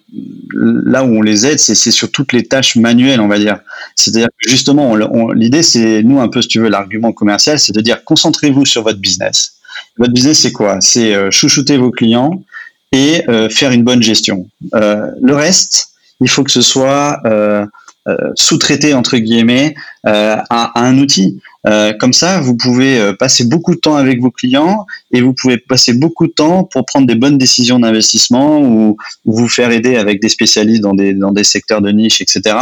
[0.52, 3.58] là où on les aide, c'est, sur toutes les tâches manuelles, on va dire.
[3.96, 4.96] C'est-à-dire que justement,
[5.32, 8.82] l'idée, c'est, nous, un peu, si tu veux, l'argument commercial, c'est de dire, concentrez-vous sur
[8.82, 9.54] votre business.
[9.98, 10.80] Votre business, c'est quoi?
[10.80, 12.42] C'est euh, chouchouter vos clients,
[12.94, 14.46] et euh, faire une bonne gestion.
[14.74, 15.88] Euh, le reste,
[16.20, 17.20] il faut que ce soit
[18.08, 21.40] euh, sous-traité entre guillemets à, à, un outil.
[21.66, 25.32] Euh, comme ça, vous pouvez euh, passer beaucoup de temps avec vos clients et vous
[25.32, 29.96] pouvez passer beaucoup de temps pour prendre des bonnes décisions d'investissement ou, vous faire aider
[29.96, 32.56] avec des spécialistes dans des, dans des secteurs de niche, etc.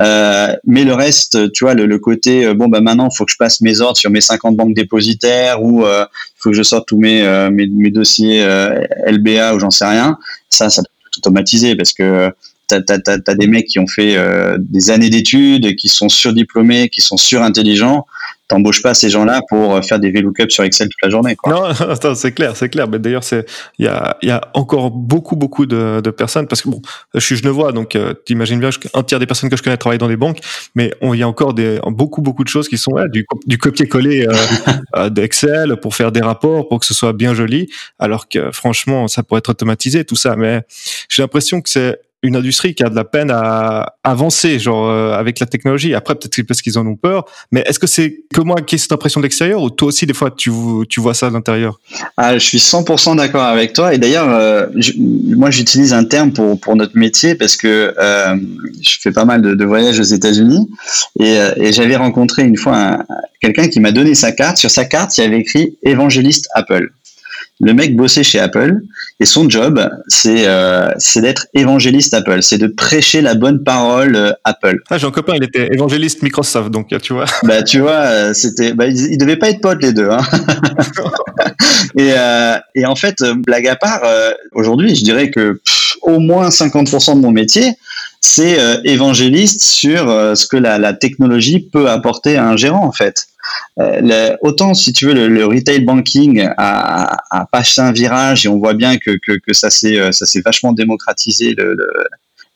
[0.00, 3.24] Euh, mais le reste, tu vois, le, le côté, euh, bon, bah maintenant, il faut
[3.24, 6.06] que je passe mes ordres sur mes 50 banques dépositaires ou il
[6.38, 8.44] faut que je sorte tous mes, mes, mes, dossiers
[9.06, 12.32] LBA ou j'en sais rien, ça, ça peut être automatisé parce que
[12.70, 16.88] t'as as, as, des mecs qui ont fait euh, des années d'études, qui sont surdiplômés,
[16.88, 18.06] qui sont surintelligents.
[18.48, 21.36] T'embauches pas ces gens-là pour faire des VLOOKUP sur Excel toute la journée.
[21.36, 21.52] Quoi.
[21.52, 22.88] Non, c'est clair, c'est clair.
[22.88, 23.46] Mais d'ailleurs, c'est
[23.78, 26.82] il y a, y a encore beaucoup, beaucoup de, de, personnes parce que bon,
[27.14, 29.98] je suis genevois, donc euh, t'imagines bien, un tiers des personnes que je connais travaillent
[29.98, 30.40] dans des banques,
[30.74, 33.56] mais il y a encore des beaucoup, beaucoup de choses qui sont là, du, du
[33.56, 34.34] copier-coller euh,
[34.96, 37.68] euh, d'Excel pour faire des rapports, pour que ce soit bien joli,
[38.00, 40.34] alors que franchement, ça pourrait être automatisé tout ça.
[40.34, 40.62] Mais
[41.08, 45.12] j'ai l'impression que c'est une industrie qui a de la peine à avancer, genre euh,
[45.12, 45.94] avec la technologie.
[45.94, 47.24] Après, peut-être parce qu'ils en ont peur.
[47.50, 50.06] Mais est-ce que c'est que moi qui ai cette impression de l'extérieur, ou toi aussi
[50.06, 50.50] des fois tu,
[50.88, 51.80] tu vois ça à l'intérieur?
[52.16, 53.94] Ah, Je suis 100% d'accord avec toi.
[53.94, 54.66] Et d'ailleurs, euh,
[54.98, 58.36] moi j'utilise un terme pour pour notre métier parce que euh,
[58.82, 60.68] je fais pas mal de, voyages aux États-Unis
[61.20, 63.04] et, et j'avais rencontré une fois
[63.40, 64.58] quelqu'un qui m'a donné sa carte.
[64.58, 66.92] Sur sa carte, il y avait écrit évangéliste Apple.
[67.60, 68.80] Le mec bossait chez Apple
[69.22, 74.16] Et son job, c'est euh, c'est d'être évangéliste Apple, c'est de prêcher la bonne parole
[74.16, 74.78] euh, Apple.
[74.88, 77.26] Ah, j'ai un copain, il était évangéliste Microsoft, donc tu vois.
[77.42, 80.08] Bah tu vois, euh, c'était, bah, ils, devaient pas être potes les deux.
[80.08, 80.22] Hein.
[81.98, 84.02] et, euh, et en fait, blague à part,
[84.52, 85.60] aujourd'hui, je dirais que
[86.02, 87.74] au moins 50% de mon métier,
[88.20, 90.06] c'est évangéliste sur
[90.36, 93.26] ce que la, technologie peut apporter à un gérant en fait.
[93.78, 98.58] Euh, autant, si tu veux, le, retail banking a, a, passé un virage et on
[98.58, 101.76] voit bien que, que, ça s'est euh, ça vachement démocratisé le,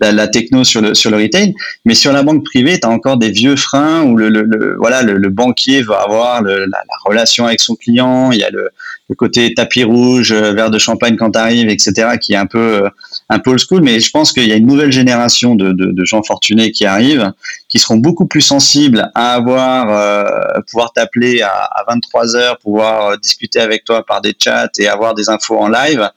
[0.01, 3.17] la, techno sur le sur le retail, mais sur la banque privée, tu as encore
[3.17, 7.75] des vieux freins où le, voilà le, banquier va avoir la, la, relation avec son
[7.75, 8.71] client, il y a le,
[9.17, 12.89] côté tapis rouge, euh, verre de champagne quand t'arrives, etc., qui est un peu euh,
[13.35, 13.83] un peu old school.
[13.83, 17.33] Mais je pense qu'il y a une nouvelle génération de, gens fortunés qui arrivent,
[17.69, 23.19] qui seront beaucoup plus sensibles à avoir euh, pouvoir t'appeler à, à 23 heures, pouvoir
[23.19, 26.09] discuter avec toi par des chats et avoir des infos en live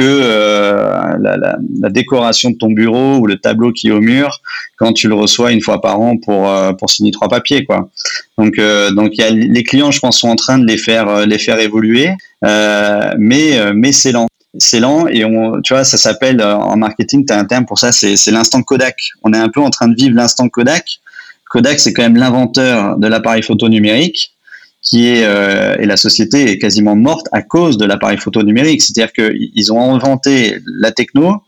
[0.00, 4.40] que euh, la, décoration de ton bureau ou le tableau qui est au mur
[4.76, 7.90] quand tu le reçois une fois par an pour euh, signer trois papiers quoi.
[8.38, 11.38] Donc euh, y a les clients je pense sont en train de les faire les
[11.38, 12.10] faire évoluer
[12.42, 14.29] mais mais c'est lent.
[14.58, 17.78] C'est lent et on, tu vois, ça s'appelle en marketing, tu as un terme pour
[17.78, 18.96] ça, c'est l'instant Kodak.
[19.22, 21.00] On est un peu en train de vivre l'instant Kodak.
[21.48, 24.34] Kodak, c'est quand même l'inventeur de l'appareil photo numérique
[24.82, 28.82] qui est euh, et la société est quasiment morte à cause de l'appareil photo numérique.
[28.82, 31.42] C'est-à-dire qu'ils ont inventé la techno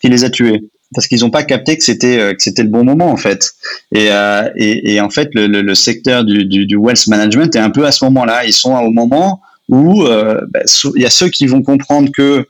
[0.00, 2.68] qui les a tués parce qu'ils n'ont pas capté que c'était euh, que c'était le
[2.68, 3.52] bon moment en fait.
[3.92, 7.86] Et, euh, et, en fait, le secteur du, du, du, wealth management est un peu
[7.86, 8.44] à ce moment-là.
[8.44, 10.60] Ils sont au moment où euh, bah,
[10.94, 12.46] il y a ceux qui vont comprendre que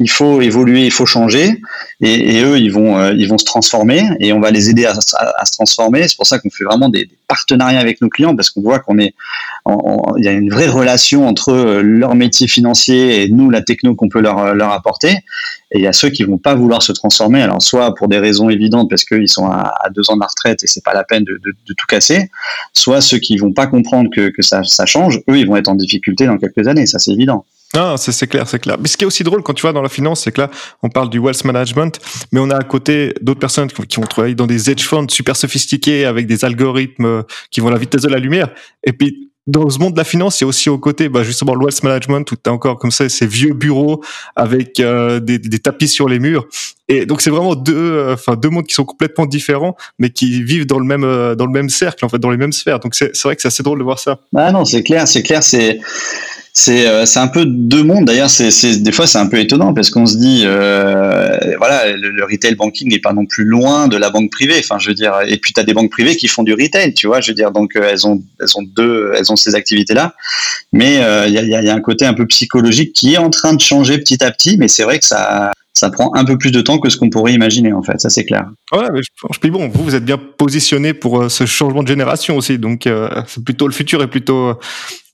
[0.00, 1.60] il faut évoluer, il faut changer,
[2.00, 4.90] et, eux, ils vont, euh, ils vont se transformer, et on va les aider à,
[4.90, 6.08] à, se transformer.
[6.08, 8.80] C'est pour ça qu'on fait vraiment des, des, partenariats avec nos clients, parce qu'on voit
[8.80, 9.14] qu'on est,
[9.66, 13.94] il y a une vraie relation entre euh, leur métier financier et nous, la techno
[13.94, 15.18] qu'on peut leur, leur apporter.
[15.74, 18.18] Et il y a ceux qui vont pas vouloir se transformer, alors soit pour des
[18.18, 21.04] raisons évidentes, parce qu'ils sont à, deux ans de la retraite et c'est pas la
[21.04, 22.30] peine de, tout casser,
[22.72, 25.68] soit ceux qui vont pas comprendre que, que ça, ça change, eux, ils vont être
[25.68, 27.44] en difficulté dans quelques années, ça c'est évident.
[27.76, 28.76] Ah, c'est clair, c'est clair.
[28.80, 30.50] Mais ce qui est aussi drôle quand tu vois dans la finance, c'est que là,
[30.84, 31.98] on parle du wealth management,
[32.30, 35.34] mais on a à côté d'autres personnes qui vont travailler dans des hedge funds super
[35.34, 38.50] sophistiqués avec des algorithmes euh, qui vont à la vitesse de la lumière.
[38.84, 41.22] Et puis, dans ce monde de la finance, il y a aussi au côté, bah,
[41.22, 44.02] justement, le wealth management, tu as encore comme ça ces vieux bureaux
[44.36, 46.46] avec euh, des, des, tapis sur les murs.
[46.88, 50.42] Et donc, c'est vraiment deux, euh, enfin, deux mondes qui sont complètement différents, mais qui
[50.42, 51.02] vivent dans le même,
[51.34, 52.80] dans le même cercle, en fait, dans les mêmes sphères.
[52.80, 54.18] Donc, c'est vrai que c'est assez drôle de voir ça.
[54.34, 55.78] Ah non, c'est clair, c'est clair, c'est
[56.56, 58.04] c'est euh, un peu deux mondes.
[58.04, 62.24] D'ailleurs c'est des fois c'est un peu étonnant parce qu'on se dit euh, voilà le,
[62.24, 64.54] retail banking n'est pas non plus loin de la banque privée.
[64.60, 66.94] Enfin je veux dire et puis tu as des banques privées qui font du retail
[66.94, 67.50] tu vois je veux dire.
[67.50, 70.14] Donc euh, elles ont elles ont deux elles ont ces activités là
[70.72, 70.94] mais
[71.26, 73.60] il y, a, y, a, un côté un peu psychologique qui est en train de
[73.60, 74.56] changer petit à petit.
[74.56, 77.10] Mais c'est vrai que ça ça prend un peu plus de temps que ce qu'on
[77.10, 78.46] pourrait imaginer en fait, ça c'est clair.
[78.72, 82.36] Ouais, mais je, je bon, vous vous êtes bien positionné pour ce changement de génération
[82.36, 82.88] aussi, donc
[83.26, 84.58] c'est plutôt le futur est plutôt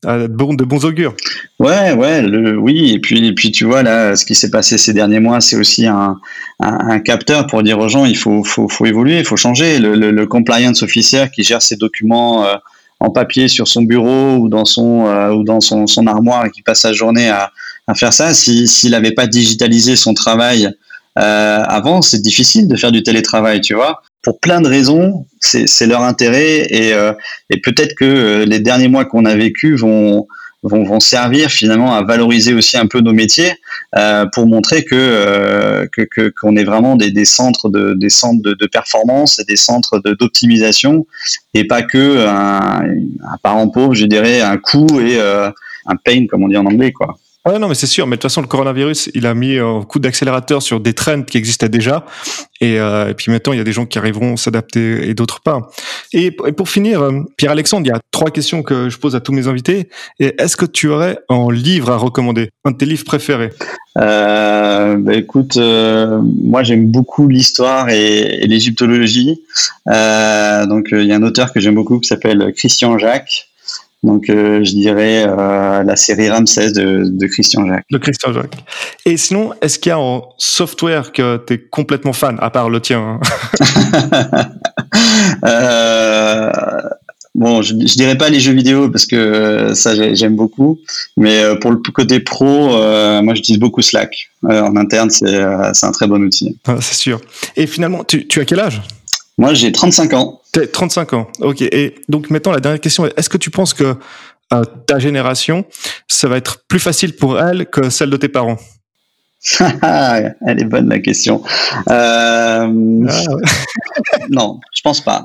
[0.04, 1.14] de bons, de bons augures.
[1.58, 2.92] Ouais, ouais, le, oui.
[2.92, 5.56] Et puis, et puis, tu vois, là, ce qui s'est passé ces derniers mois, c'est
[5.56, 6.18] aussi un,
[6.60, 9.78] un, un, capteur pour dire aux gens, il faut, faut, faut évoluer, il faut changer.
[9.78, 12.54] Le, le, le, compliance officer qui gère ses documents euh,
[13.00, 16.50] en papier sur son bureau ou dans son, euh, ou dans son, son, armoire et
[16.50, 17.50] qui passe sa journée à,
[17.90, 20.70] à faire ça, s'il si, n'avait pas digitalisé son travail
[21.18, 25.87] euh, avant, c'est difficile de faire du télétravail, tu vois pour plein de raisons, c'est
[25.87, 27.12] leur intérêt et, euh,
[27.48, 30.26] et peut-être que euh, les derniers mois qu'on a vécu vont,
[30.62, 33.55] vont, vont, servir finalement à valoriser aussi un peu nos métiers
[33.96, 38.42] euh, pour montrer que euh, qu'on que, est vraiment des, des, centres de des centres
[38.42, 41.07] de, de performance et des centres d'optimisation
[41.55, 45.50] et pas que un, un, parent pauvre, je dirais, un coût et euh,
[45.87, 47.18] un pain comme on dit en anglais quoi.
[47.44, 48.07] Ah non, mais c'est sûr.
[48.07, 51.22] Mais de toute façon, le coronavirus, il a mis un coup d'accélérateur sur des trends
[51.22, 52.05] qui existaient déjà.
[52.61, 55.40] Et, euh, et, puis maintenant, il y a des gens qui arriveront s'adapter et d'autres
[55.40, 55.70] pas.
[56.12, 59.33] Et, pour finir, euh, Pierre-Alexandre, il y a trois questions que je pose à tous
[59.33, 59.88] mes invités.
[60.18, 63.50] Est-ce que tu aurais un livre à recommander, un de tes livres préférés?
[63.98, 69.42] Euh, bah écoute, euh, moi j'aime beaucoup l'histoire et, et l'égyptologie.
[69.88, 73.49] Euh, donc il y a un auteur que j'aime beaucoup qui s'appelle Christian Jacques.
[74.02, 77.84] Donc, euh, je dirais euh, la série Ramsès de, de, Christian Jacques.
[77.90, 78.56] De Christian Jacques.
[79.04, 82.70] Et sinon, est-ce qu'il y a un software que tu es complètement fan, à part
[82.70, 83.20] le tien hein?
[85.44, 86.50] Euh,
[87.34, 90.80] Bon, je, je dirais pas les jeux vidéo parce que euh, ça j'aime beaucoup,
[91.16, 94.30] mais euh, pour le côté pro, euh, moi j'utilise beaucoup Slack.
[94.42, 96.58] en interne, c'est un très bon outil.
[96.66, 97.20] Ah, c'est sûr.
[97.56, 98.82] Et finalement, tu, tu as quel âge?
[99.40, 100.42] Moi, j'ai 35 ans.
[100.53, 101.62] 35 ans, ok.
[101.62, 103.96] Et donc maintenant, la dernière question, est-ce que tu penses que
[104.53, 105.64] euh, ta génération,
[106.09, 108.59] ça va être plus facile pour elle que celle de tes parents?
[109.83, 111.42] Elle est bonne la question.
[111.88, 112.66] Euh, ah,
[114.29, 115.24] non, je pense pas.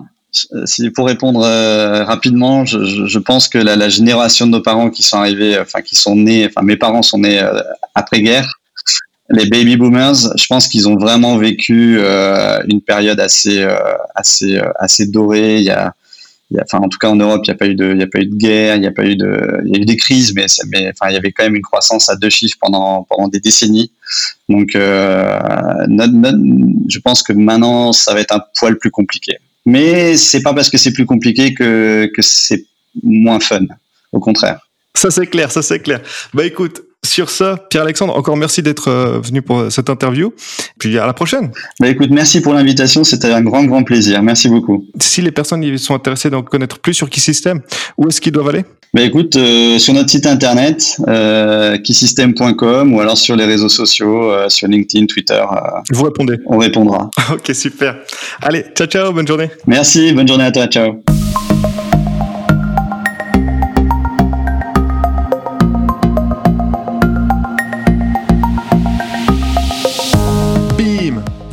[0.63, 4.89] Si pour répondre euh, rapidement, je, je, pense que la, la, génération de nos parents
[4.89, 7.45] qui sont arrivés, enfin qui sont nés, enfin mes parents sont nés
[7.95, 8.61] après guerre,
[9.29, 13.75] les baby boomers, je pense qu'ils ont vraiment vécu euh, une période assez euh,
[14.13, 15.57] assez assez dorée.
[15.57, 15.93] Il y a
[16.61, 18.07] enfin, en tout cas en Europe, il n'y a pas eu de, il y a
[18.07, 19.97] pas eu de guerre, il n'y a pas eu de, il y a eu des
[19.97, 23.03] crises, mais, mais enfin, il y avait quand même une croissance à deux chiffres pendant
[23.03, 23.91] pendant des décennies.
[24.47, 25.39] Donc, euh,
[25.89, 29.37] je pense que maintenant, ça va être un poil plus compliqué.
[29.65, 32.65] Mais c'est pas parce que c'est plus compliqué que que c'est
[33.03, 33.65] moins fun.
[34.11, 34.59] Au contraire.
[34.93, 36.01] Ça c'est clair, ça c'est clair.
[36.33, 40.33] Bah écoute, sur ça, Pierre-Alexandre, encore merci d'être euh, venu pour cette interview.
[40.79, 41.51] Puis à la prochaine.
[41.79, 44.21] Bah écoute, merci pour l'invitation, c'était un grand, grand plaisir.
[44.21, 44.85] Merci beaucoup.
[44.99, 47.61] Si les personnes sont intéressées d'en connaître plus sur Keysystem,
[47.97, 48.65] où est-ce qu'ils doivent aller?
[48.95, 54.31] Bah écoute, euh, sur notre site internet, euh, keysystem.com ou alors sur les réseaux sociaux,
[54.31, 55.43] euh, sur LinkedIn, Twitter.
[55.91, 56.37] Vous répondez.
[56.45, 57.09] On répondra.
[57.33, 57.97] ok, super.
[58.41, 59.49] Allez, ciao, ciao, bonne journée.
[59.67, 61.03] Merci, bonne journée à toi, ciao.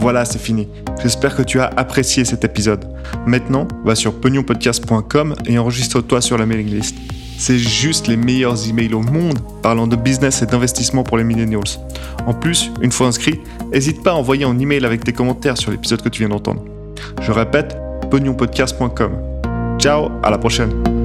[0.03, 0.67] Voilà, c'est fini.
[1.01, 2.85] J'espère que tu as apprécié cet épisode.
[3.25, 6.97] Maintenant, va sur pognonpodcast.com et enregistre-toi sur la mailing list.
[7.39, 11.79] C'est juste les meilleurs emails au monde parlant de business et d'investissement pour les millennials.
[12.27, 13.39] En plus, une fois inscrit,
[13.73, 16.65] n'hésite pas à envoyer un email avec tes commentaires sur l'épisode que tu viens d'entendre.
[17.21, 17.77] Je répète,
[18.11, 19.13] pognonpodcast.com.
[19.79, 21.02] Ciao, à la prochaine.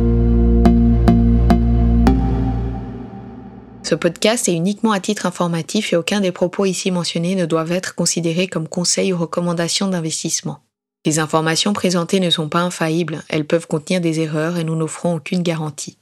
[3.88, 7.72] Ce podcast est uniquement à titre informatif et aucun des propos ici mentionnés ne doivent
[7.72, 10.60] être considérés comme conseils ou recommandations d'investissement.
[11.06, 15.16] Les informations présentées ne sont pas infaillibles, elles peuvent contenir des erreurs et nous n'offrons
[15.16, 16.00] aucune garantie.